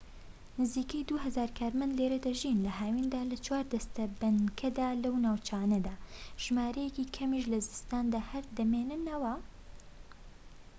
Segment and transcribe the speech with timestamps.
[0.61, 5.95] نزیکەی دوو هەزار کارمەند لێرە دەژین لە هاویندا لە چوار دەستە بنکەدا لەو ناوچانەدا
[6.43, 9.35] ژمارەیەکی کەمیش لە زستاندا هەر دەمێننەوە